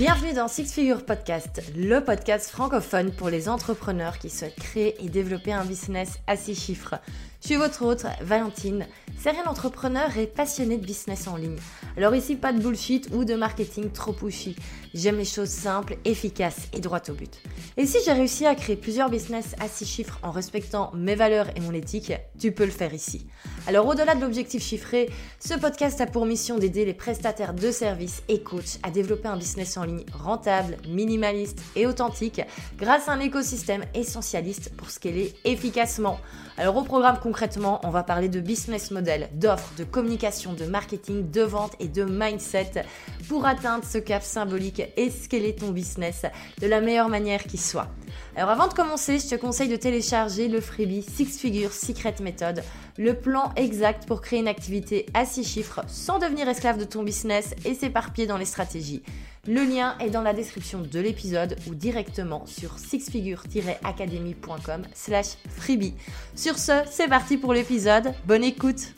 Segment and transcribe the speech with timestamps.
[0.00, 5.10] Bienvenue dans Six Figure Podcast, le podcast francophone pour les entrepreneurs qui souhaitent créer et
[5.10, 6.94] développer un business à six chiffres.
[7.40, 8.86] Je suis votre hôte, Valentine,
[9.18, 11.56] serial entrepreneur et passionnée de business en ligne.
[11.96, 14.56] Alors ici, pas de bullshit ou de marketing trop pushy.
[14.92, 17.40] J'aime les choses simples, efficaces et droites au but.
[17.78, 21.46] Et si j'ai réussi à créer plusieurs business à six chiffres en respectant mes valeurs
[21.56, 23.26] et mon éthique, tu peux le faire ici.
[23.66, 28.22] Alors au-delà de l'objectif chiffré, ce podcast a pour mission d'aider les prestataires de services
[28.28, 32.42] et coachs à développer un business en ligne rentable, minimaliste et authentique
[32.76, 36.18] grâce à un écosystème essentialiste pour scaler efficacement.
[36.58, 41.30] Alors au programme concrètement, on va parler de business model, d'offres, de communication, de marketing,
[41.30, 42.84] de vente et de mindset
[43.28, 46.26] pour atteindre ce cap symbolique et scaler ton business
[46.60, 47.86] de la meilleure manière qui soit?
[48.34, 52.64] Alors avant de commencer, je te conseille de télécharger le freebie Six Figures Secret Method,
[53.00, 57.02] le plan exact pour créer une activité à six chiffres sans devenir esclave de ton
[57.02, 59.02] business et s'éparpiller dans les stratégies.
[59.48, 65.94] Le lien est dans la description de l'épisode ou directement sur sixfigure-academy.com slash freebie.
[66.34, 68.12] Sur ce, c'est parti pour l'épisode.
[68.26, 68.92] Bonne écoute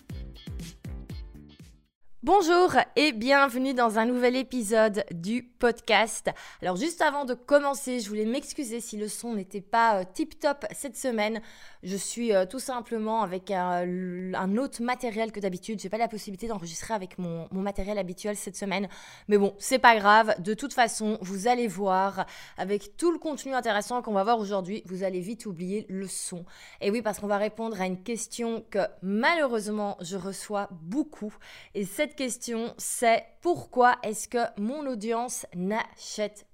[2.25, 6.31] Bonjour et bienvenue dans un nouvel épisode du podcast.
[6.61, 10.39] Alors juste avant de commencer, je voulais m'excuser si le son n'était pas euh, tip
[10.39, 11.43] top cette semaine.
[11.83, 15.81] Je suis euh, tout simplement avec un, autre matériel que d'habitude.
[15.81, 18.89] J'ai pas la possibilité d'enregistrer avec mon, mon, matériel habituel cette semaine.
[19.27, 20.41] Mais bon, c'est pas grave.
[20.41, 24.83] De toute façon, vous allez voir avec tout le contenu intéressant qu'on va voir aujourd'hui,
[24.87, 26.45] vous allez vite oublier le son.
[26.81, 31.35] Et oui, parce qu'on va répondre à une question que malheureusement je reçois beaucoup.
[31.75, 36.47] Et cette question, c'est pourquoi est-ce que mon audience n'achète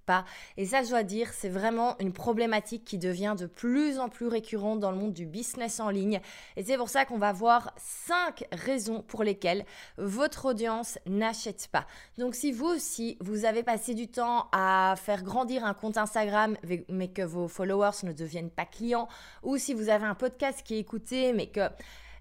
[0.56, 4.26] Et ça, je dois dire, c'est vraiment une problématique qui devient de plus en plus
[4.26, 6.20] récurrente dans le monde du business en ligne.
[6.56, 9.64] Et c'est pour ça qu'on va voir cinq raisons pour lesquelles
[9.96, 11.86] votre audience n'achète pas.
[12.16, 16.56] Donc, si vous aussi, vous avez passé du temps à faire grandir un compte Instagram,
[16.88, 19.08] mais que vos followers ne deviennent pas clients,
[19.42, 21.68] ou si vous avez un podcast qui est écouté, mais que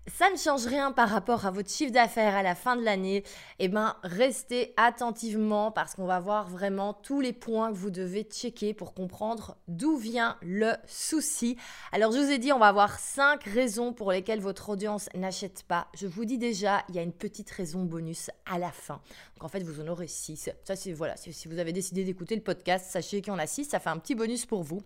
[0.07, 3.23] ça ne change rien par rapport à votre chiffre d'affaires à la fin de l'année,
[3.59, 8.23] eh ben restez attentivement parce qu'on va voir vraiment tous les points que vous devez
[8.23, 11.57] checker pour comprendre d'où vient le souci.
[11.91, 15.63] Alors je vous ai dit, on va voir cinq raisons pour lesquelles votre audience n'achète
[15.67, 15.87] pas.
[15.93, 19.01] Je vous dis déjà, il y a une petite raison bonus à la fin.
[19.35, 20.49] Donc en fait, vous en aurez six.
[20.63, 23.45] Ça c'est voilà, si vous avez décidé d'écouter le podcast, sachez qu'il y en a
[23.45, 24.81] six, ça fait un petit bonus pour vous.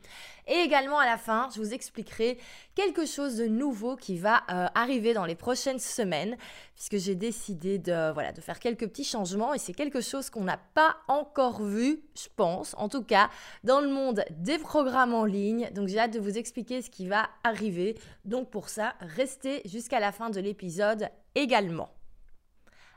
[0.48, 2.38] Et également à la fin, je vous expliquerai
[2.76, 6.38] quelque chose de nouveau qui va euh, arriver dans les prochaines semaines,
[6.75, 10.44] puisque j'ai décidé de, voilà, de faire quelques petits changements et c'est quelque chose qu'on
[10.44, 13.29] n'a pas encore vu, je pense, en tout cas,
[13.63, 15.69] dans le monde des programmes en ligne.
[15.73, 17.97] Donc j'ai hâte de vous expliquer ce qui va arriver.
[18.25, 21.89] Donc pour ça, restez jusqu'à la fin de l'épisode également.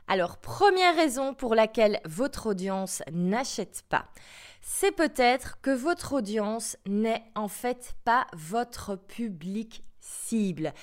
[0.07, 4.05] Alors, première raison pour laquelle votre audience n'achète pas,
[4.61, 10.73] c'est peut-être que votre audience n'est en fait pas votre public cible.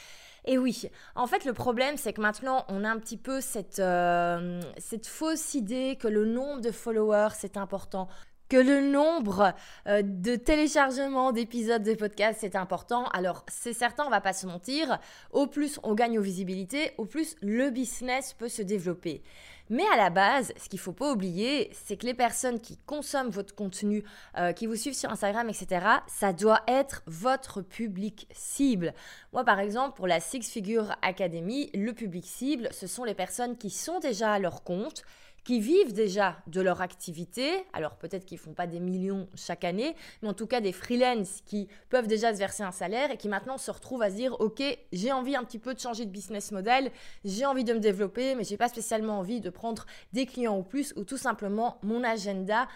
[0.44, 3.78] Et oui, en fait, le problème, c'est que maintenant, on a un petit peu cette,
[3.78, 4.60] euh,
[5.06, 8.08] fausse idée que le nombre de followers, c'est important
[8.48, 9.54] que le nombre
[9.86, 13.06] euh, de téléchargements d'épisodes de podcast c'est important.
[13.14, 14.98] Alors c'est certain, on va pas se mentir,
[15.30, 19.22] au plus on gagne en visibilité, au plus le business peut se développer.
[19.72, 23.30] Mais à la base, ce qu'il faut pas oublier, c'est que les personnes qui consomment
[23.30, 24.04] votre contenu,
[24.36, 28.92] euh, qui vous suivent sur Instagram, etc., ça doit être votre public cible.
[29.32, 33.56] Moi, par exemple, pour la Six Figure Academy, le public cible, ce sont les personnes
[33.56, 35.04] qui sont déjà à leur compte,
[35.44, 39.96] qui vivent déjà de leur activité, alors peut-être qu'ils font pas des millions chaque année,
[40.22, 43.28] mais en tout cas des freelances qui peuvent déjà se verser un salaire et qui
[43.28, 46.10] maintenant se retrouvent à se dire ok j'ai envie un petit peu de changer de
[46.10, 46.90] business model,
[47.24, 50.62] j'ai envie de me développer, mais j'ai pas spécialement envie de prendre des clients ou
[50.62, 52.68] plus ou tout simplement mon agenda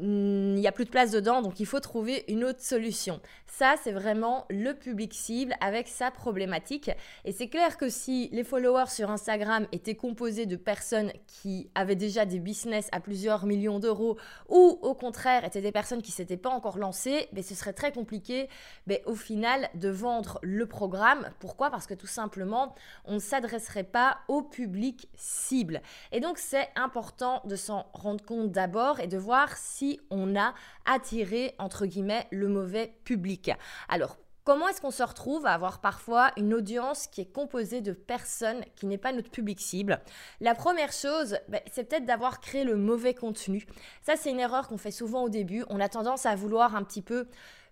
[0.00, 3.20] il n'y a plus de place dedans, donc il faut trouver une autre solution.
[3.46, 6.90] Ça, c'est vraiment le public cible avec sa problématique.
[7.24, 11.96] Et c'est clair que si les followers sur Instagram étaient composés de personnes qui avaient
[11.96, 14.16] déjà des business à plusieurs millions d'euros,
[14.48, 17.92] ou au contraire étaient des personnes qui s'étaient pas encore lancées, mais ce serait très
[17.92, 18.48] compliqué
[18.86, 21.28] mais au final de vendre le programme.
[21.40, 21.70] Pourquoi?
[21.70, 22.74] Parce que tout simplement,
[23.04, 25.82] on ne s'adresserait pas au public cible.
[26.12, 30.54] Et donc, c'est important de s'en rendre compte d'abord et de voir si on a
[30.84, 33.50] attiré, entre guillemets, le mauvais public.
[33.88, 34.16] Alors,
[34.48, 38.64] Comment est-ce qu'on se retrouve à avoir parfois une audience qui est composée de personnes
[38.76, 40.00] qui n'est pas notre public cible?
[40.40, 43.66] La première chose, ben, c'est peut-être d'avoir créé le mauvais contenu.
[44.00, 45.66] Ça, c'est une erreur qu'on fait souvent au début.
[45.68, 47.28] On a tendance à vouloir un petit peu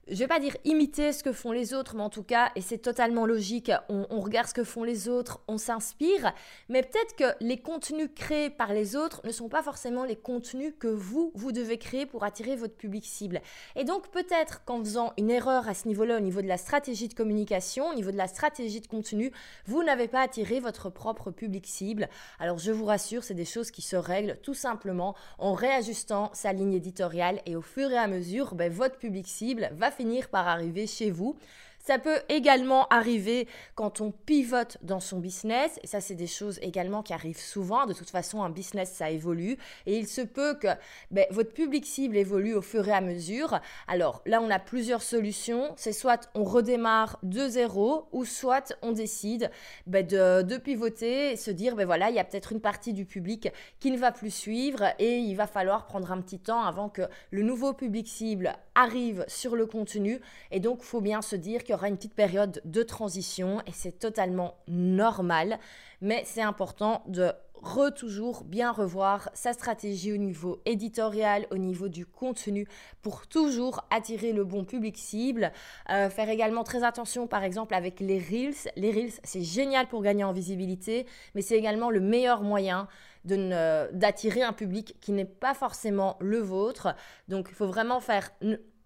[0.08, 2.60] je vais pas dire imiter ce que font les autres, mais en tout cas, et
[2.60, 6.32] c'est totalement logique, on, regarde ce que font les autres, on s'inspire,
[6.68, 10.74] mais peut-être que les contenus créés par les autres ne sont pas forcément les contenus
[10.78, 13.40] que vous, vous devez créer pour attirer votre public cible.
[13.74, 17.08] Et donc peut-être qu'en faisant une erreur à ce niveau-là, au niveau de la stratégie
[17.08, 19.32] de communication, au niveau de la stratégie de contenu,
[19.66, 22.08] vous n'avez pas attiré votre propre public cible.
[22.38, 26.52] Alors je vous rassure, c'est des choses qui se règlent tout simplement en réajustant sa
[26.52, 30.46] ligne éditoriale et au fur et à mesure, ben, votre public cible va finir par
[30.46, 31.37] arriver chez vous.
[31.86, 33.46] Ça peut également arriver
[33.76, 35.78] quand on pivote dans son business.
[35.84, 37.86] Et ça, c'est des choses également qui arrivent souvent.
[37.86, 39.56] De toute façon, un business, ça évolue.
[39.86, 40.66] Et il se peut que
[41.12, 43.60] ben, votre public cible évolue au fur et à mesure.
[43.86, 45.74] Alors là, on a plusieurs solutions.
[45.76, 49.52] C'est soit on redémarre de zéro ou soit on décide
[49.86, 52.94] ben, de, de, pivoter et se dire, ben voilà, il y a peut-être une partie
[52.94, 53.48] du public
[53.78, 57.02] qui ne va plus suivre et il va falloir prendre un petit temps avant que
[57.30, 60.20] le nouveau public cible arrive sur le contenu.
[60.50, 63.73] Et donc, il faut bien se dire que aura une petite période de transition et
[63.73, 65.58] c'est totalement normal,
[66.00, 67.32] mais c'est important de
[67.62, 72.67] re toujours bien revoir sa stratégie au niveau éditorial, au niveau du contenu,
[73.02, 75.52] pour toujours attirer le bon public cible.
[75.90, 78.70] Euh, faire également très attention, par exemple, avec les Reels.
[78.76, 82.88] Les Reels, c'est génial pour gagner en visibilité, mais c'est également le meilleur moyen
[83.26, 86.94] d'attirer un public qui n'est pas forcément le vôtre.
[87.28, 88.31] Donc, il faut vraiment faire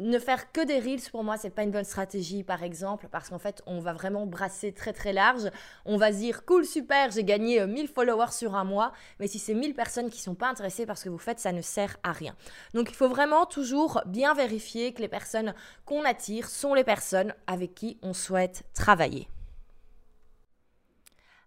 [0.00, 1.10] ne faire que des reels.
[1.10, 4.26] Pour moi c'est pas une bonne stratégie par exemple parce qu'en fait on va vraiment
[4.26, 5.50] brasser très très large.
[5.84, 8.92] On va se dire cool super j'ai gagné 1000 euh, followers sur un mois.
[9.18, 11.52] Mais si c'est 1000 personnes qui sont pas intéressées par ce que vous faites ça
[11.52, 12.34] ne sert à rien.
[12.74, 15.54] Donc il faut vraiment toujours bien vérifier que les personnes
[15.84, 19.28] qu'on attire sont les personnes avec qui on souhaite travailler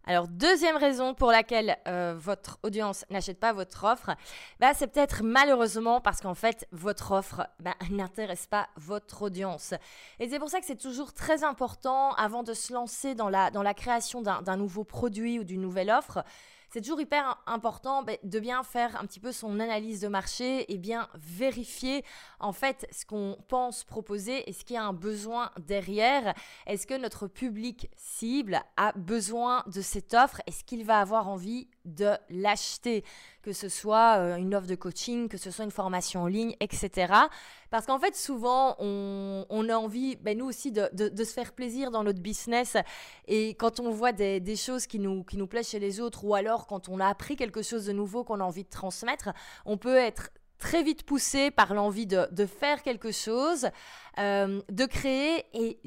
[0.06, 4.12] alors, deuxième raison pour laquelle euh, votre audience n'achète pas votre offre,
[4.60, 9.74] bah, c'est peut-être malheureusement parce qu'en fait, votre offre bah, n'intéresse pas votre audience.
[10.20, 13.50] Et c'est pour ça que c'est toujours très important, avant de se lancer dans la,
[13.50, 16.26] dans la création d'un nouveau produit ou d'une nouvelle offre,
[16.74, 20.74] c'est toujours hyper important ben, de bien faire un petit peu son analyse de marché
[20.74, 22.04] et bien vérifier
[22.40, 24.50] en fait ce qu'on pense proposer.
[24.50, 26.34] Est-ce qu'il y a un besoin derrière
[26.66, 30.42] Est-ce que notre public cible a besoin de cette offre?
[30.48, 33.04] Est-ce qu'il va avoir envie de l'acheter,
[33.42, 36.56] que ce soit euh, une offre de coaching, que ce soit une formation en ligne,
[36.60, 37.14] etc.
[37.70, 42.04] Parce qu'en fait, souvent, on, a envie, ben, nous aussi, de, se faire plaisir dans
[42.04, 42.78] notre business.
[43.28, 46.36] Et quand on voit des, choses qui nous, qui nous plaisent chez les autres, ou
[46.36, 49.30] alors quand on a appris quelque chose de nouveau qu'on a envie de transmettre,
[49.66, 53.68] on peut être très vite poussé par l'envie de, faire quelque chose,
[54.18, 55.80] euh, de créer et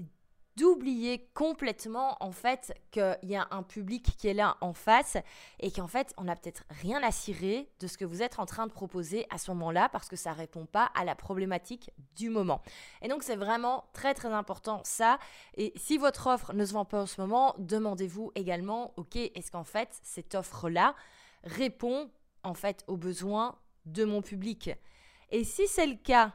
[0.56, 5.18] d'oublier complètement en fait qu'il y a un public qui est là en face
[5.60, 8.46] et qu'en fait on n'a peut-être rien à cirer de ce que vous êtes en
[8.46, 12.30] train de proposer à ce moment-là parce que ça répond pas à la problématique du
[12.30, 12.62] moment.
[13.02, 15.18] Et donc c'est vraiment très très important ça.
[15.56, 19.50] Et si votre offre ne se vend pas en ce moment, demandez-vous également, ok, est-ce
[19.50, 20.94] qu'en fait cette offre-là
[21.44, 22.10] répond
[22.42, 24.70] en fait aux besoins de mon public?
[25.30, 26.32] Et si c'est le cas,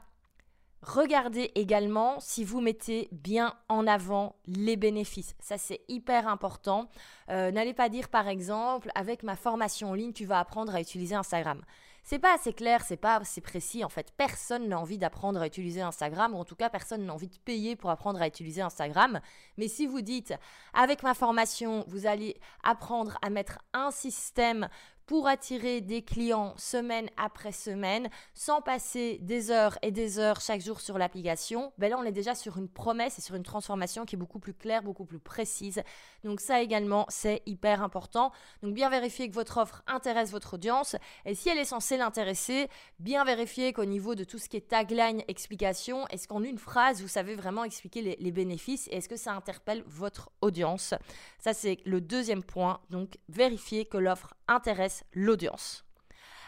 [0.82, 5.36] Regardez également si vous mettez bien en avant les bénéfices.
[5.40, 6.90] Ça, c'est hyper important.
[7.30, 10.82] Euh, n'allez pas dire, par exemple, avec ma formation en ligne, tu vas apprendre à
[10.82, 11.62] utiliser Instagram.
[12.04, 13.86] C'est pas assez clair, c'est pas assez précis.
[13.86, 17.14] En fait, personne n'a envie d'apprendre à utiliser Instagram, ou en tout cas, personne n'a
[17.14, 19.22] envie de payer pour apprendre à utiliser Instagram.
[19.58, 20.34] Mais si vous dites,
[20.74, 24.68] avec ma formation, vous allez apprendre à mettre un système
[25.12, 30.62] pour attirer des clients semaine après semaine sans passer des heures et des heures chaque
[30.62, 34.06] jour sur l'application, ben là on est déjà sur une promesse et sur une transformation
[34.06, 35.84] qui est beaucoup plus claire, beaucoup plus précise.
[36.24, 38.32] Donc ça également c'est hyper important.
[38.64, 42.70] Donc bien vérifier que votre offre intéresse votre audience et si elle est censée l'intéresser,
[43.00, 47.02] bien vérifier qu'au niveau de tout ce qui est tagline, explication, est-ce qu'en une phrase
[47.02, 50.94] vous savez vraiment expliquer les, les bénéfices et est-ce que ça interpelle votre audience?
[51.38, 52.80] Ça c'est le deuxième point.
[52.90, 55.86] Donc vérifier que l'offre intéresse l'audience.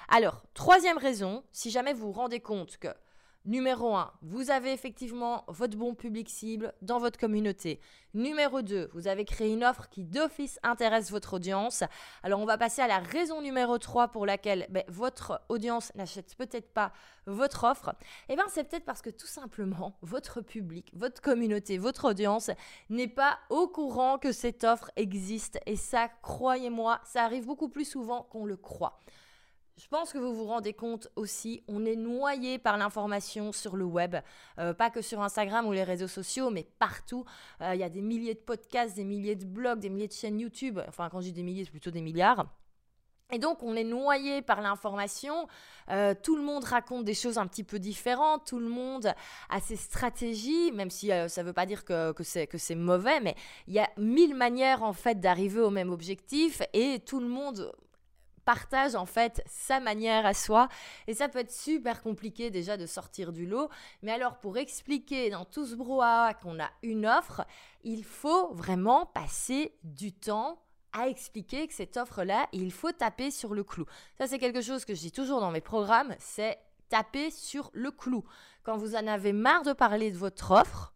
[0.10, 2.90] Alors, troisième raison, si jamais vous vous rendez compte que
[3.46, 7.82] Numéro 1, vous avez effectivement votre bon public cible dans votre communauté.
[8.14, 11.84] Numéro 2, vous avez créé une offre qui d'office intéresse votre audience.
[12.24, 16.36] Alors on va passer à la raison numéro 3 pour laquelle ben, votre audience n'achète
[16.38, 16.94] peut-être pas
[17.26, 17.94] votre offre.
[18.30, 22.50] Eh bien c'est peut-être parce que tout simplement votre public, votre communauté, votre audience
[22.90, 25.60] n'est pas au courant que cette offre existe.
[25.66, 29.02] Et ça, croyez-moi, ça arrive beaucoup plus souvent qu'on le croit.
[29.78, 33.86] Je pense que vous vous rendez compte aussi, on est noyé par l'information sur le
[33.86, 34.16] web,
[34.60, 37.26] euh, pas que sur Instagram ou les réseaux sociaux, mais partout.
[37.60, 40.14] Euh, il y a des milliers de podcasts, des milliers de blogs, des milliers de
[40.14, 40.80] chaînes YouTube.
[40.88, 42.46] Enfin, quand je dis des milliers, c'est plutôt des milliards.
[43.32, 45.48] Et donc, on est noyé par l'information.
[45.90, 48.46] Euh, tout le monde raconte des choses un petit peu différentes.
[48.46, 49.12] Tout le monde
[49.50, 52.24] a ses stratégies, même si ça ne veut pas dire que, que
[52.60, 57.00] c'est mauvais, mais il y a mille manières en fait d'arriver au même objectif et
[57.00, 57.74] tout le monde
[58.46, 60.70] partage en fait sa manière à soi
[61.08, 63.70] et ça peut être super compliqué déjà de sortir du lot
[64.02, 67.46] mais alors pour expliquer dans tout ce brouhaha qu'on a une offre
[67.84, 70.60] il faut vraiment passer du temps
[70.94, 73.86] à expliquer que cette offre-là, il faut taper sur le clou.
[74.18, 76.60] Ça, c'est quelque chose que je dis toujours dans mes programmes, c'est
[76.90, 78.24] taper sur le clou.
[78.64, 80.94] Quand vous en avez marre de parler de votre offre,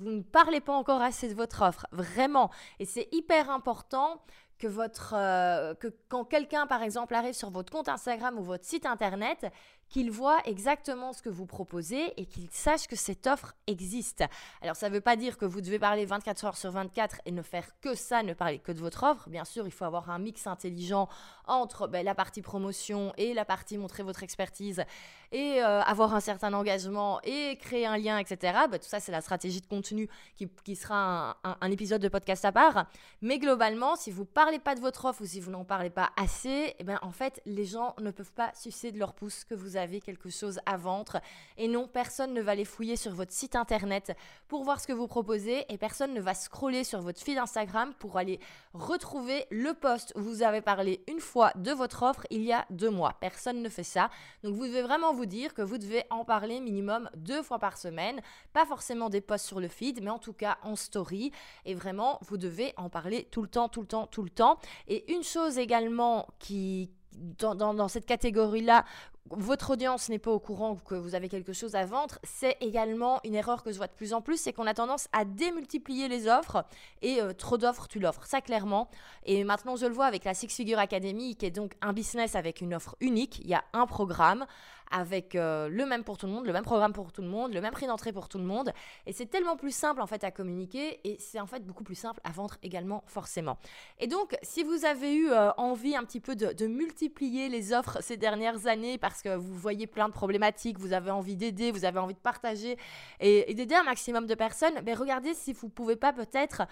[0.00, 2.50] vous ne parlez pas encore assez de votre offre, vraiment.
[2.78, 4.22] Et c'est hyper important
[4.58, 8.64] que votre euh, que quand quelqu'un par exemple arrive sur votre compte Instagram ou votre
[8.64, 9.46] site internet,
[9.88, 14.24] qu'il voit exactement ce que vous proposez et qu'il sache que cette offre existe.
[14.60, 17.32] Alors ça ne veut pas dire que vous devez parler 24 heures sur 24 et
[17.32, 19.28] ne faire que ça, ne parler que de votre offre.
[19.30, 21.08] Bien sûr, il faut avoir un mix intelligent
[21.46, 24.84] entre ben, la partie promotion et la partie montrer votre expertise
[25.32, 28.58] et euh, avoir un certain engagement et créer un lien, etc.
[28.70, 32.44] Ben, tout ça, c'est la stratégie de contenu qui, qui sera un, épisode de podcast
[32.44, 32.86] à part.
[33.20, 36.10] Mais globalement, si vous parlez pas de votre offre ou si vous n'en parlez pas
[36.16, 39.54] assez, eh ben, en fait, les gens ne peuvent pas sucer de leur pouce que
[39.54, 41.20] vous avez quelque chose à vendre.
[41.58, 44.16] Et non, personne ne va aller fouiller sur votre site internet
[44.48, 47.92] pour voir ce que vous proposez et personne ne va scroller sur votre feed Instagram
[47.98, 48.40] pour aller
[48.72, 52.64] retrouver le post où vous avez parlé une fois de votre offre il y a
[52.70, 53.16] deux mois.
[53.20, 54.08] Personne ne fait ça.
[54.42, 57.76] Donc vous devez vraiment vous dire que vous devez en parler minimum deux fois par
[57.76, 58.22] semaine.
[58.54, 61.32] Pas forcément des posts sur le feed, mais en tout cas en story.
[61.64, 64.37] Et vraiment, vous devez en parler tout le temps, tout le temps, tout le temps.
[64.86, 68.84] Et une chose également qui, dans, cette catégorie-là
[69.30, 73.20] votre audience n'est pas au courant que vous avez quelque chose à vendre, c'est également
[73.24, 76.08] une erreur que je vois de plus en plus, c'est qu'on a tendance à démultiplier
[76.08, 76.64] les offres
[77.02, 78.88] et euh, trop d'offres, tu l'offres, ça clairement.
[79.24, 82.34] Et maintenant, je le vois avec la Six Figure Academy, qui est donc un business
[82.34, 83.40] avec une offre unique.
[83.40, 84.46] Il y a un programme
[84.90, 87.52] avec euh, le même pour tout le monde, le même programme pour tout le monde,
[87.52, 88.72] le même prix d'entrée pour tout le monde.
[89.06, 91.94] Et c'est tellement plus simple en fait à communiquer et c'est en fait beaucoup plus
[91.94, 93.58] simple à vendre également forcément.
[93.98, 97.98] Et donc, si vous avez eu euh, envie un petit peu de, multiplier les offres
[98.02, 101.84] ces dernières années parce que vous voyez plein de problématiques, vous avez envie d'aider, vous
[101.84, 102.76] avez envie de partager
[103.20, 106.62] et, d'aider un maximum de personnes, mais ben, regardez si vous pouvez pas peut-être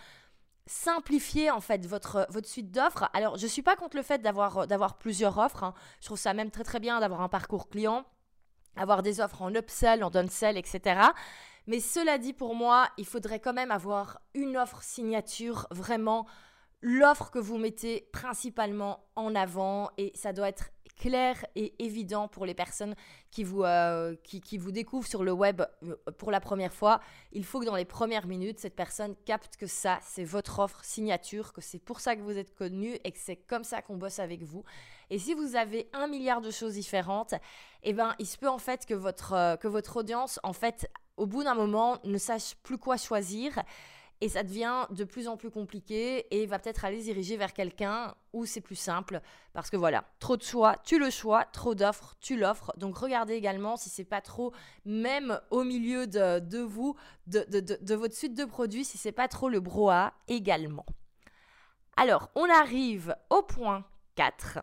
[0.66, 3.08] simplifier en fait votre, votre suite d'offres.
[3.12, 5.64] Alors, je ne suis pas contre le fait d'avoir, d'avoir plusieurs offres.
[5.64, 5.74] Hein.
[6.00, 8.04] Je trouve ça même très très bien d'avoir un parcours client,
[8.76, 11.00] avoir des offres en upsell, en downsell, etc.
[11.66, 16.26] Mais cela dit, pour moi, il faudrait quand même avoir une offre signature vraiment
[16.80, 22.46] l'offre que vous mettez principalement en avant et ça doit être clair et évident pour
[22.46, 22.94] les personnes
[23.30, 27.00] qui vous, euh, qui, vous découvrent sur le web euh, pour la première fois.
[27.32, 30.82] Il faut que dans les premières minutes, cette personne capte que ça, c'est votre offre
[30.84, 33.96] signature, que c'est pour ça que vous êtes connu et que c'est comme ça qu'on
[33.96, 34.64] bosse avec vous.
[35.10, 37.34] Et si vous avez un milliard de choses différentes,
[37.82, 40.90] eh ben, il se peut en fait que votre, euh, que votre audience, en fait,
[41.16, 43.62] au bout d'un moment, ne sache plus quoi choisir
[44.20, 47.52] et ça devient de plus en plus compliqué et va peut-être aller se diriger vers
[47.52, 49.20] quelqu'un où c'est plus simple
[49.52, 52.72] parce que voilà, trop de choix, tu le choix, trop d'offres, tu l'offres.
[52.78, 54.52] Donc regardez également si c'est pas trop,
[54.84, 56.96] même au milieu de, vous,
[57.26, 60.86] de, votre suite de produits, si c'est pas trop le broa également.
[61.98, 63.84] Alors, on arrive au point
[64.16, 64.60] 4.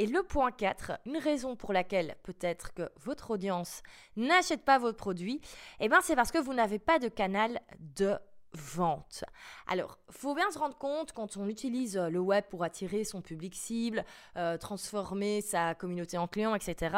[0.00, 3.82] Et le point 4, une raison pour laquelle peut-être que votre audience
[4.16, 5.40] n'achète pas votre produit,
[5.80, 8.16] eh ben c'est parce que vous n'avez pas de canal de
[8.52, 9.24] vente.
[9.66, 13.20] Alors, faut bien se rendre compte quand on utilise euh, le web pour attirer son
[13.20, 14.04] public cible,
[14.36, 16.96] euh, transformer sa communauté en client, etc.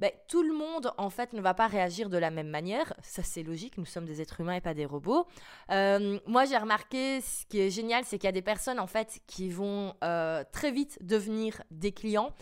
[0.00, 2.94] Ben, tout le monde en fait ne va pas réagir de la même manière.
[3.02, 3.78] Ça c'est logique.
[3.78, 5.26] Nous sommes des êtres humains et pas des robots.
[5.70, 8.86] Euh, moi j'ai remarqué ce qui est génial, c'est qu'il y a des personnes en
[8.86, 9.94] fait qui vont
[10.52, 12.32] très vite devenir des clients.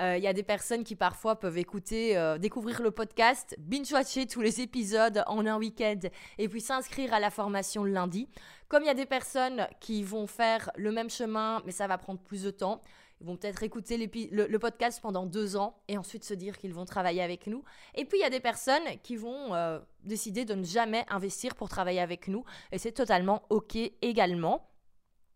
[0.00, 4.26] Euh, il y a des personnes qui parfois peuvent écouter, euh, découvrir le podcast, binge-watcher
[4.26, 5.98] tous les épisodes en un week-end
[6.38, 8.28] et puis s'inscrire à la formation le lundi.
[8.68, 11.98] Comme il y a des personnes qui vont faire le même chemin, mais ça va
[11.98, 12.80] prendre plus de temps.
[13.20, 16.84] Ils vont peut-être écouter le, podcast pendant deux ans et ensuite se dire qu'ils vont
[16.84, 17.64] travailler avec nous.
[17.96, 21.56] Et puis il y a des personnes qui vont euh, décider de ne jamais investir
[21.56, 24.68] pour travailler avec nous et c'est totalement OK également.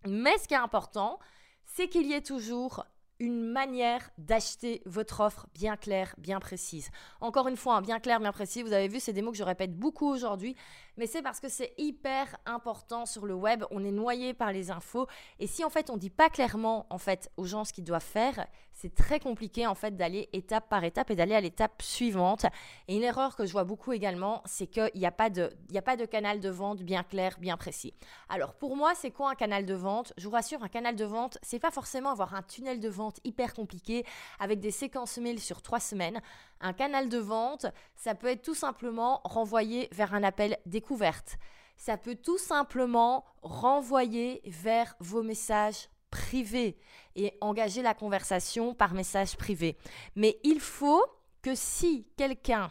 [0.07, 1.19] Mais ce qui est important,
[1.65, 2.87] c'est qu'il y ait toujours
[3.23, 6.91] une manière d'acheter votre offre bien claire, bien précise.
[7.21, 9.37] Encore une fois, hein, bien clair, bien précis, vous avez vu, c'est des mots que
[9.37, 10.57] je répète beaucoup aujourd'hui,
[10.97, 13.65] mais c'est parce que c'est hyper important sur le web.
[13.71, 15.07] On est noyé par les infos.
[15.39, 18.03] Et si en fait on dit pas clairement en fait aux gens ce qu'ils doivent
[18.03, 22.47] faire, c'est très compliqué en fait d'aller étape par étape et d'aller à l'étape suivante.
[22.89, 25.79] Et une erreur que je vois beaucoup également, c'est qu'il n'y a, pas de, il
[25.79, 27.95] a pas de canal de vente bien clair, bien précis.
[28.29, 30.13] Alors pour moi, c'est quoi un canal de vente?
[30.17, 33.21] Je vous rassure, un canal de vente, c'est pas forcément avoir un tunnel de vente
[33.25, 34.05] hyper compliqué
[34.41, 36.21] avec des séquences mail sur trois semaines.
[36.63, 37.67] Un canal de vente,
[37.97, 41.37] ça peut être tout simplement renvoyer vers un appel découverte.
[41.77, 46.79] Ça peut tout simplement renvoyer vers vos messages privés
[47.17, 49.77] et engager la conversation par message privé.
[50.15, 51.05] Mais il faut
[51.43, 52.71] que si quelqu'un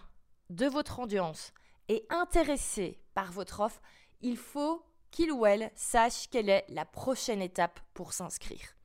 [0.50, 1.52] de votre audience
[1.90, 3.82] est intéressé par votre offre,
[4.22, 8.76] il faut qu'il ou elle sache quelle est la prochaine étape pour s'inscrire.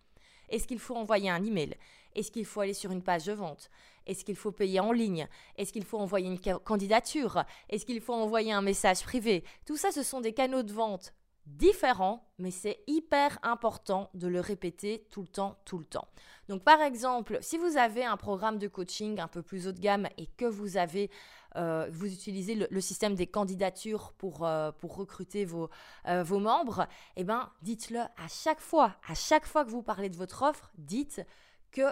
[0.49, 1.77] Est-ce qu'il faut envoyer un email?
[2.17, 3.71] Est-ce qu'il faut aller sur une page de vente?
[4.07, 5.29] Est-ce qu'il faut payer en ligne?
[5.57, 7.45] Est-ce qu'il faut envoyer une candidature?
[7.69, 9.45] Est-ce qu'il faut envoyer un message privé?
[9.67, 11.13] Tout ça, ce sont des canaux de vente
[11.47, 16.09] différents, mais c'est hyper important de le répéter tout le temps, tout le temps.
[16.49, 19.79] Donc par exemple, si vous avez un programme de coaching un peu plus haut de
[19.79, 21.11] gamme et que vous avez,
[21.55, 25.71] euh, vous utilisez le, système des candidatures pour, euh, pour recruter vos,
[26.09, 30.09] euh, vos membres, eh ben dites-le à chaque fois, à chaque fois que vous parlez
[30.09, 31.25] de votre offre, dites
[31.71, 31.83] que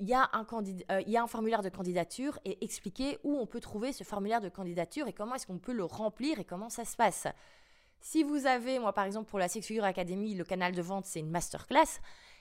[0.00, 0.46] il y, a un
[1.00, 4.40] il y a un formulaire de candidature et expliquez où on peut trouver ce formulaire
[4.40, 7.26] de candidature et comment est-ce qu'on peut le remplir et comment ça se passe.
[8.00, 11.06] Si vous avez, moi par exemple pour la Six Figure Academy, le canal de vente
[11.06, 12.00] c'est une masterclass,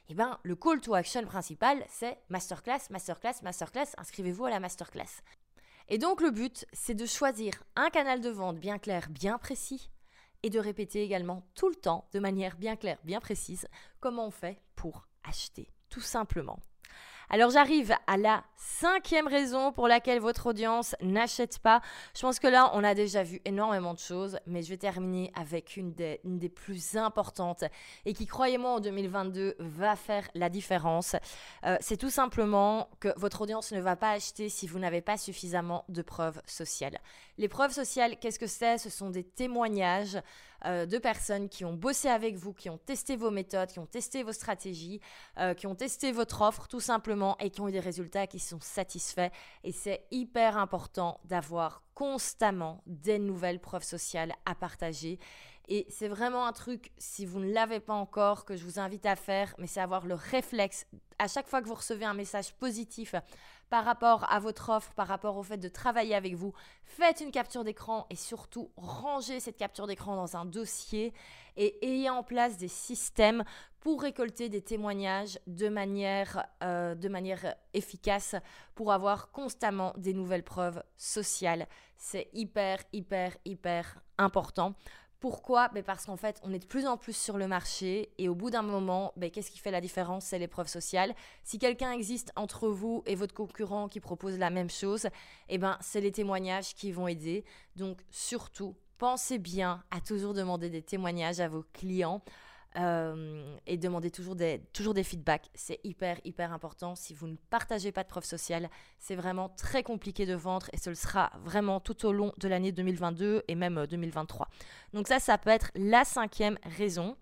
[0.10, 5.22] eh ben le call to action principal c'est masterclass, masterclass, masterclass, inscrivez-vous à la masterclass.
[5.90, 9.92] Et donc le but c'est de choisir un canal de vente bien clair, bien précis
[10.42, 13.68] et de répéter également tout le temps de manière bien claire, bien précise
[14.00, 16.60] comment on fait pour acheter, tout simplement.
[17.30, 21.82] Alors j'arrive à la cinquième raison pour laquelle votre audience n'achète pas.
[22.16, 25.32] Je pense que là, on a déjà vu énormément de choses, mais je vais terminer
[25.36, 27.64] avec une des, plus importantes
[28.06, 31.16] et qui, croyez-moi, en 2022 va faire la différence.
[31.66, 35.18] Euh, c'est tout simplement que votre audience ne va pas acheter si vous n'avez pas
[35.18, 37.00] suffisamment de preuves sociales.
[37.38, 38.78] Les preuves sociales, qu'est-ce que c'est?
[38.78, 40.18] Ce sont des témoignages
[40.66, 43.86] euh, de personnes qui ont bossé avec vous, qui ont testé vos méthodes, qui ont
[43.86, 45.00] testé vos stratégies,
[45.38, 48.40] euh, qui ont testé votre offre tout simplement et qui ont eu des résultats qui
[48.40, 49.30] sont satisfaits.
[49.64, 55.20] Et c'est hyper important d'avoir constamment des nouvelles preuves sociales à partager.
[55.70, 59.06] Et c'est vraiment un truc, si vous ne l'avez pas encore, que je vous invite
[59.06, 60.86] à faire, mais c'est avoir le réflexe,
[61.20, 63.16] à chaque fois que vous recevez un message positif
[63.70, 66.54] par rapport à votre offre, par rapport au fait de travailler avec vous,
[66.84, 71.14] faites une capture d'écran et surtout rangez cette capture d'écran dans un dossier
[71.56, 73.44] et ayez en place des systèmes
[73.80, 78.36] pour récolter des témoignages de manière, euh, de manière efficace,
[78.76, 81.68] pour avoir constamment des nouvelles preuves sociales.
[81.98, 84.76] C'est hyper, hyper, hyper important.
[85.24, 85.70] Pourquoi?
[85.70, 88.36] Ben Parce qu'en fait, on est de plus en plus sur le marché et au
[88.36, 90.26] bout d'un moment, ben, qu'est-ce qui fait la différence?
[90.26, 91.16] C'est l'épreuve sociale.
[91.46, 95.08] Si quelqu'un existe entre vous et votre concurrent qui propose la même chose,
[95.48, 97.46] eh ben, c'est les témoignages qui vont aider.
[97.78, 102.22] Donc surtout, pensez bien à toujours demander des témoignages à vos clients.
[102.78, 105.50] Euh, et demander toujours des, toujours des feedbacks.
[105.54, 106.96] C'est hyper, hyper important.
[106.96, 110.78] Si vous ne partagez pas de preuves sociales, c'est vraiment très compliqué de vendre et
[110.78, 114.48] ce le sera vraiment tout au long de l'année 2022 et même 2023.
[114.48, 117.16] Euh, Donc ça, ça peut être la cinquième raison.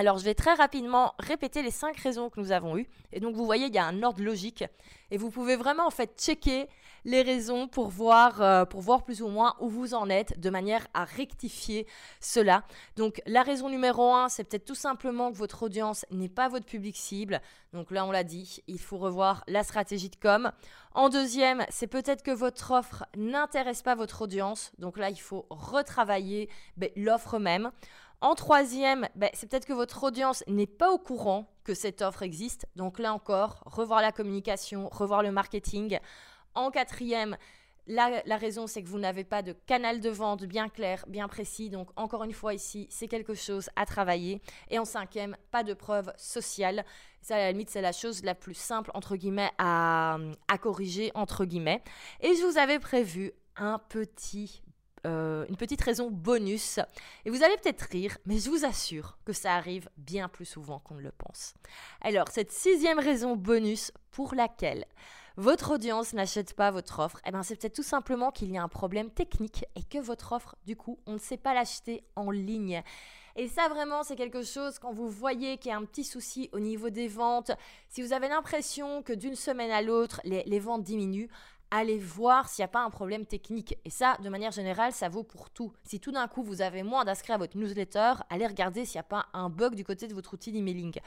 [0.00, 2.86] Alors, je vais très rapidement répéter les cinq raisons que nous avons eues.
[3.12, 4.64] Et donc, vous voyez, il y a un ordre logique.
[5.10, 6.68] Et vous pouvez vraiment, en fait, checker
[7.08, 10.50] les raisons pour voir, euh, pour voir plus ou moins où vous en êtes, de
[10.50, 11.86] manière à rectifier
[12.20, 12.64] cela.
[12.96, 16.66] Donc, la raison numéro un, c'est peut-être tout simplement que votre audience n'est pas votre
[16.66, 17.40] public cible.
[17.72, 20.52] Donc là, on l'a dit, il faut revoir la stratégie de com.
[20.92, 24.72] En deuxième, c'est peut-être que votre offre n'intéresse pas votre audience.
[24.76, 27.70] Donc là, il faut retravailler ben, l'offre même.
[28.20, 32.22] En troisième, ben, c'est peut-être que votre audience n'est pas au courant que cette offre
[32.22, 32.66] existe.
[32.76, 36.00] Donc là encore, revoir la communication, revoir le marketing.
[36.58, 37.36] En quatrième,
[37.86, 41.70] la, raison, c'est que vous n'avez pas de canal de vente bien clair, bien précis.
[41.70, 44.42] Donc, encore une fois, ici, c'est quelque chose à travailler.
[44.68, 46.84] Et en cinquième, pas de preuve sociale.
[47.22, 50.18] Ça, à la limite, c'est la chose la plus simple, entre guillemets, à,
[50.48, 51.80] à corriger, entre guillemets.
[52.22, 54.60] Et je vous avais prévu un petit
[55.06, 56.80] euh, une petite raison bonus.
[57.24, 60.80] Et vous allez peut-être rire, mais je vous assure que ça arrive bien plus souvent
[60.80, 61.54] qu'on ne le pense.
[62.00, 64.86] Alors, cette sixième raison bonus pour laquelle
[65.38, 68.62] votre audience n'achète pas votre offre, eh ben c'est peut-être tout simplement qu'il y a
[68.62, 72.32] un problème technique et que votre offre, du coup, on ne sait pas l'acheter en
[72.32, 72.82] ligne.
[73.36, 76.50] Et ça, vraiment, c'est quelque chose quand vous voyez qu'il y a un petit souci
[76.52, 77.52] au niveau des ventes.
[77.88, 81.28] Si vous avez l'impression que d'une semaine à l'autre, les, les ventes diminuent,
[81.70, 83.76] allez voir s'il n'y a pas un problème technique.
[83.84, 85.72] Et ça, de manière générale, ça vaut pour tout.
[85.84, 89.00] Si tout d'un coup, vous avez moins d'inscrits à votre newsletter, allez regarder s'il n'y
[89.00, 90.98] a pas un bug du côté de votre outil d'emailing.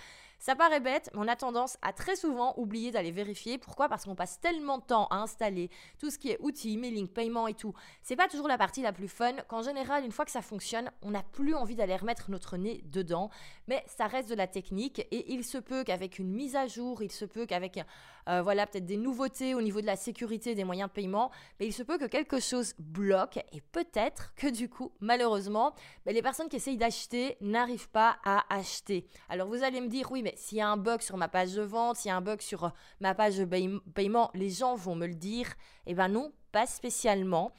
[0.41, 3.59] Ça paraît bête, mais on a tendance à très souvent oublier d'aller vérifier.
[3.59, 3.87] Pourquoi?
[3.89, 5.69] Parce qu'on passe tellement de temps à installer
[5.99, 7.75] tout ce qui est outils, emailing, paiement et tout.
[8.01, 9.33] C'est pas toujours la partie la plus fun.
[9.47, 12.81] Qu'en général, une fois que ça fonctionne, on n'a plus envie d'aller remettre notre nez
[12.85, 13.29] dedans.
[13.67, 17.03] Mais ça reste de la technique et il se peut qu'avec une mise à jour,
[17.03, 17.79] il se peut qu'avec
[18.27, 21.67] euh, voilà peut-être des nouveautés au niveau de la sécurité des moyens de paiement, mais
[21.67, 25.73] il se peut que quelque chose bloque et peut-être que du coup, malheureusement,
[26.05, 29.07] ben, les personnes qui essayent d'acheter n'arrivent pas à acheter.
[29.29, 31.53] Alors vous allez me dire, oui, mais s'il y a un bug sur ma page
[31.53, 33.45] de vente, s'il y a un bug sur euh, ma page de
[33.93, 35.47] paiement, les gens vont me le dire.
[35.85, 37.51] Eh ben non, pas spécialement.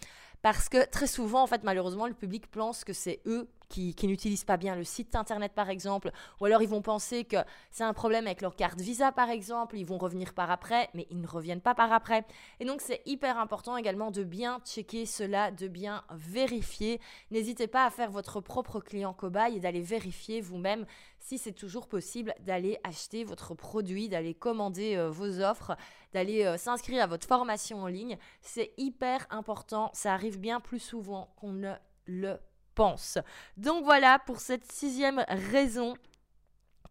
[0.42, 4.44] Parce que très souvent, en fait, malheureusement, le public pense que c'est eux qui, n'utilisent
[4.44, 7.38] pas bien le site internet par exemple, ou alors ils vont penser que
[7.70, 11.06] c'est un problème avec leur carte Visa par exemple, ils vont revenir par après, mais
[11.10, 12.24] ils ne reviennent pas par après.
[12.60, 17.00] Et donc c'est hyper important également de bien checker cela, de bien vérifier.
[17.30, 20.84] N'hésitez pas à faire votre propre client cobaye et d'aller vérifier vous-même
[21.18, 25.76] si c'est toujours possible d'aller acheter votre produit, d'aller commander euh, vos offres,
[26.12, 28.18] d'aller euh, s'inscrire à votre formation en ligne.
[28.40, 31.72] C'est hyper important, ça arrive bien plus souvent qu'on ne
[32.06, 32.36] le
[32.74, 33.18] pense.
[33.56, 35.94] Donc voilà pour cette sixième raison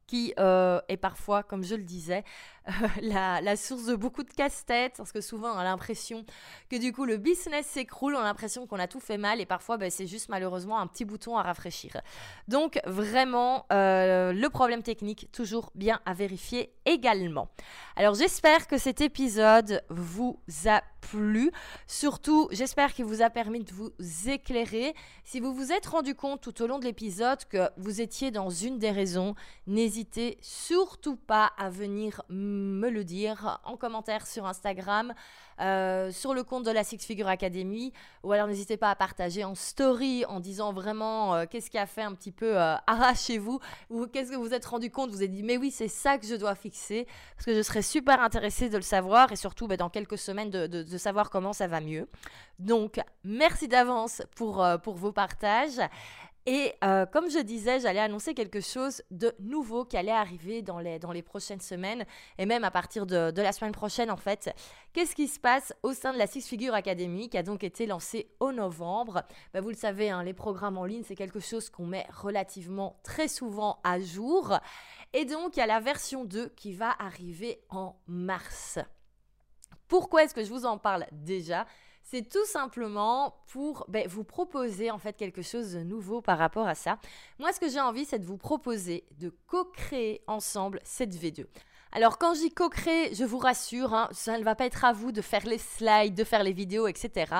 [0.08, 2.26] qui euh, est parfois, comme je le disais,
[3.02, 6.26] la, source de beaucoup de casse-tête, parce que souvent on a l'impression
[6.70, 9.46] que du coup le business s'écroule, on a l'impression qu'on a tout fait mal, et
[9.46, 12.02] parfois ben, c'est juste malheureusement un petit bouton à rafraîchir.
[12.48, 17.50] Donc vraiment, euh, le problème technique, toujours bien à vérifier également.
[17.96, 21.52] Alors j'espère que cet épisode vous a plu.
[21.88, 23.92] Surtout, j'espère qu'il vous a permis de vous
[24.28, 24.94] éclairer.
[25.24, 28.50] Si vous vous êtes rendu compte tout au long de l'épisode que vous étiez dans
[28.50, 32.51] une des raisons, n'hésitez surtout pas à venir me
[32.90, 35.14] le dire en commentaire sur Instagram,
[35.60, 39.44] euh, sur le compte de la Six Figure Academy, ou alors n'hésitez pas à partager
[39.44, 43.60] en story en disant vraiment euh, qu'est-ce qui a fait un petit peu euh, arrachez-vous,
[43.90, 46.26] ou qu'est-ce que vous êtes rendu compte, vous avez dit mais oui c'est ça que
[46.26, 49.78] je dois fixer, parce que je serais super intéressée de le savoir, et surtout bah,
[49.78, 52.08] dans quelques semaines de, de, savoir comment ça va mieux.
[52.60, 55.80] Donc merci d'avance pour, pour vos partages.
[56.48, 60.80] Et euh, comme je disais, j'allais annoncer quelque chose de nouveau qui allait arriver dans
[60.80, 62.04] les, dans les prochaines semaines
[62.40, 64.52] et même à partir de, la semaine prochaine en fait.
[64.94, 67.86] Qu'est-ce qui se passe au sein de la Six Figure Academy qui a donc été
[67.86, 69.24] lancée au novembre?
[69.54, 73.00] Bah, Vous le savez, hein, les programmes en ligne, c'est quelque chose qu'on met relativement
[73.04, 74.58] très souvent à jour.
[75.14, 78.80] Et donc, il y a la version 2 qui va arriver en mars.
[79.88, 81.68] Pourquoi est-ce que je vous en parle déjà?
[82.04, 86.68] C'est tout simplement pour ben, vous proposer en fait quelque chose de nouveau par rapport
[86.68, 86.98] à ça.
[87.40, 91.46] Moi, ce que j'ai envie, c'est de vous proposer de co-créer ensemble cette V2.
[91.94, 95.12] Alors quand j'y co-crée, je vous rassure, hein, ça ne va pas être à vous
[95.12, 97.34] de faire les slides, de faire les vidéos, etc.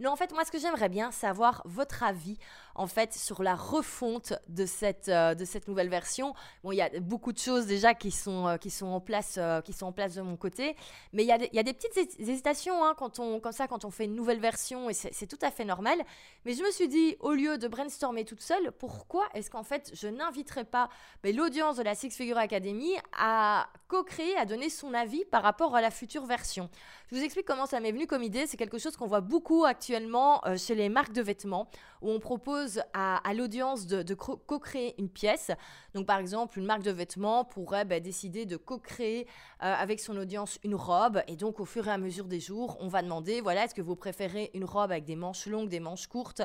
[0.00, 2.38] Non, en fait, moi, ce que j'aimerais bien, c'est avoir votre avis,
[2.76, 6.34] en fait, sur la refonte de cette, euh, de cette nouvelle version.
[6.62, 9.34] Bon, il y a beaucoup de choses déjà qui sont, euh, qui sont, en, place,
[9.38, 10.76] euh, qui sont en place de mon côté,
[11.12, 13.84] mais il y a, y a des petites hésitations hein, quand on, comme ça, quand
[13.84, 15.98] on fait une nouvelle version, et c'est tout à fait normal.
[16.44, 19.90] Mais je me suis dit, au lieu de brainstormer toute seule, pourquoi est-ce qu'en fait,
[19.94, 20.90] je n'inviterais pas
[21.24, 25.74] ben, l'audience de la Six Figure Academy à co-créer, à donner son avis par rapport
[25.74, 26.70] à la future version?
[27.10, 28.46] Je vous explique comment ça m'est venu comme idée.
[28.46, 31.70] C'est quelque chose qu'on voit beaucoup actuellement actuellement euh, chez les marques de vêtements
[32.02, 35.50] où on propose à, l'audience de, co-créer une pièce.
[35.94, 39.26] Donc par exemple, une marque de vêtements pourrait bah, décider de co-créer
[39.62, 42.76] euh, avec son audience une robe et donc au fur et à mesure des jours,
[42.80, 45.80] on va demander, voilà, est-ce que vous préférez une robe avec des manches longues, des
[45.80, 46.42] manches courtes?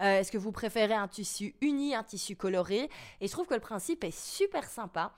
[0.00, 2.88] Euh, Est-ce que vous préférez un tissu uni, un tissu coloré?
[3.20, 5.12] Et je trouve que le principe est super sympa.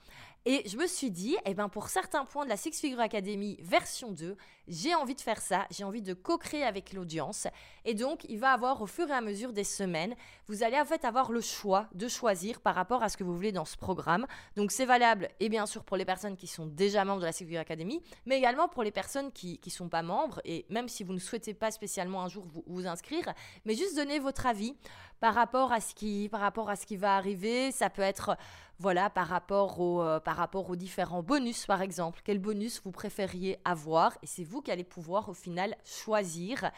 [0.45, 3.57] Et je me suis dit, eh ben pour certains points de la Six Figure Academy
[3.61, 7.47] version 2, j'ai envie de faire ça, j'ai envie de co-créer avec l'audience.
[7.85, 10.15] Et donc, il va avoir au fur et à mesure des semaines,
[10.47, 13.35] vous allez en fait avoir le choix de choisir par rapport à ce que vous
[13.35, 14.25] voulez dans ce programme.
[14.55, 17.31] Donc, c'est valable, et bien sûr, pour les personnes qui sont déjà membres de la
[17.31, 20.41] Figure Academy, mais également pour les personnes qui ne sont pas membres.
[20.45, 23.33] Et même si vous ne souhaitez pas spécialement un jour vous, vous inscrire,
[23.65, 24.75] mais juste donner votre avis
[25.19, 27.71] par rapport à ce qui, par rapport à ce qui va arriver.
[27.71, 28.37] Ça peut être
[28.79, 32.21] voilà, par rapport, au, euh, par rapport aux différents bonus, par exemple.
[32.23, 34.15] Quel bonus vous préfériez avoir?
[34.21, 36.71] Et c'est vous qui allez pouvoir, au final, choisir.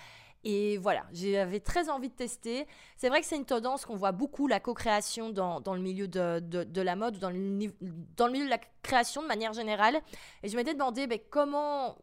[0.46, 2.66] Et voilà, j'avais très envie de tester.
[2.96, 6.08] C'est vrai que c'est une tendance qu'on voit beaucoup, la co-création dans, dans, le milieu
[6.08, 7.74] de, de, la mode, dans le,
[8.16, 10.00] dans le milieu de la création de manière générale.
[10.44, 11.98] Et je m'étais demandé ben, comment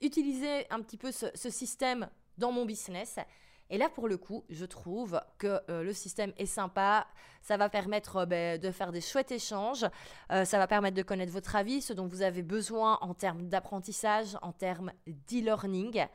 [0.00, 3.18] utiliser un petit peu ce système dans mon business.
[3.70, 7.06] Et là, pour le coup, je trouve que euh, le système est sympa.
[7.40, 9.86] Ça va permettre euh, ben, de faire des chouettes échanges.
[10.32, 13.48] Euh, ça va permettre de connaître votre avis, ce dont vous avez besoin en termes
[13.48, 16.06] d'apprentissage, en termes d'e-learning.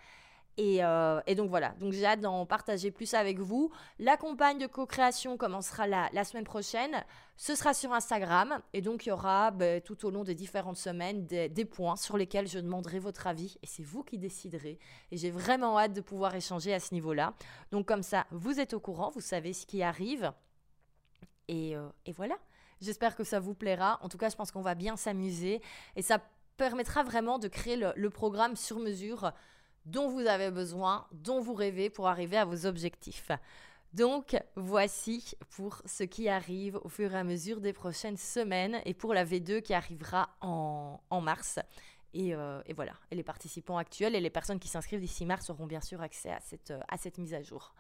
[0.60, 3.72] Euh, et, donc voilà, donc j'ai hâte d'en partager plus avec vous.
[4.00, 7.04] La campagne de co-création commencera la, semaine prochaine.
[7.36, 10.78] Ce sera sur Instagram et donc il y aura ben, tout au long des différentes
[10.78, 14.80] semaines des, points sur lesquels je demanderai votre avis et c'est vous qui déciderez.
[15.12, 17.34] Et j'ai vraiment hâte de pouvoir échanger à ce niveau-là.
[17.72, 20.32] Donc comme ça, vous êtes au courant, vous savez ce qui arrive.
[21.50, 22.38] Et, euh, voilà,
[22.80, 24.00] j'espère que ça vous plaira.
[24.02, 25.62] En tout cas, je pense qu'on va bien s'amuser
[25.98, 26.20] et ça
[26.56, 29.34] permettra vraiment de créer le programme sur mesure
[29.86, 33.32] dont vous avez besoin, dont vous rêvez pour arriver à vos objectifs.
[33.94, 38.94] Donc voici pour ce qui arrive au fur et à mesure des prochaines semaines et
[38.94, 41.60] pour la V2 qui arrivera en, mars.
[42.16, 45.66] Euh, et, voilà, et les participants actuels et les personnes qui s'inscrivent d'ici mars auront
[45.66, 47.74] bien sûr accès à cette, à cette mise à jour.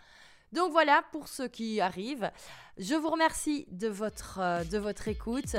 [0.53, 2.31] Donc voilà pour ce qui arrive.
[2.77, 5.55] Je vous remercie de votre, euh, de votre écoute.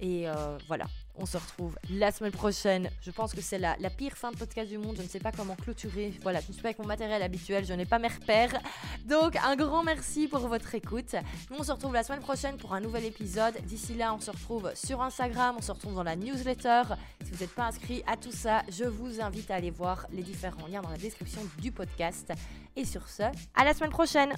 [0.00, 2.90] Et euh, voilà, on se retrouve la semaine prochaine.
[3.00, 4.96] Je pense que c'est la, pire fin de podcast du monde.
[4.96, 6.12] Je ne sais pas comment clôturer.
[6.22, 7.64] Voilà, je ne suis pas avec mon matériel habituel.
[7.64, 8.52] Je n'ai pas mes repères.
[9.04, 11.14] Donc, un grand merci pour votre écoute.
[11.50, 13.54] Nous, on se retrouve la semaine prochaine pour un nouvel épisode.
[13.64, 15.56] D'ici là, on se retrouve sur Instagram.
[15.58, 16.82] On se retrouve dans la newsletter.
[17.24, 20.22] Si vous n'êtes pas inscrit à tout ça, je vous invite à aller voir les
[20.22, 22.32] différents liens dans la description du podcast.
[22.76, 24.32] Et sur ce, à la semaine prochaine!